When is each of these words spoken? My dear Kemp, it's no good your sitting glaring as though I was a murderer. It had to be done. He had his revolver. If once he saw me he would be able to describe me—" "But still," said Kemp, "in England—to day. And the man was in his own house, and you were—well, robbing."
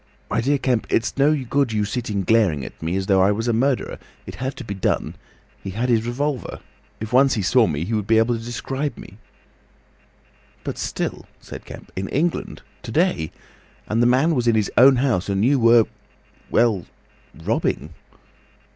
My 0.31 0.41
dear 0.41 0.57
Kemp, 0.57 0.87
it's 0.89 1.15
no 1.15 1.35
good 1.43 1.71
your 1.71 1.85
sitting 1.85 2.23
glaring 2.23 2.65
as 2.65 3.05
though 3.05 3.21
I 3.21 3.31
was 3.31 3.47
a 3.47 3.53
murderer. 3.53 3.99
It 4.25 4.33
had 4.41 4.55
to 4.57 4.63
be 4.63 4.73
done. 4.73 5.13
He 5.61 5.69
had 5.69 5.89
his 5.89 6.07
revolver. 6.07 6.57
If 6.99 7.13
once 7.13 7.35
he 7.35 7.43
saw 7.43 7.67
me 7.67 7.85
he 7.85 7.93
would 7.93 8.07
be 8.07 8.17
able 8.17 8.35
to 8.35 8.43
describe 8.43 8.97
me—" 8.97 9.19
"But 10.63 10.79
still," 10.79 11.27
said 11.39 11.65
Kemp, 11.65 11.91
"in 11.95 12.07
England—to 12.09 12.91
day. 12.91 13.31
And 13.87 14.01
the 14.01 14.07
man 14.07 14.33
was 14.33 14.47
in 14.47 14.55
his 14.55 14.71
own 14.75 14.95
house, 14.95 15.29
and 15.29 15.45
you 15.45 15.59
were—well, 15.59 16.87
robbing." 17.35 17.93